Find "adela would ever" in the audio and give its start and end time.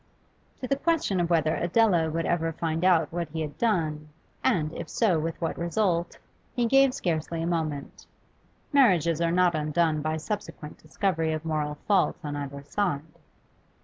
1.55-2.51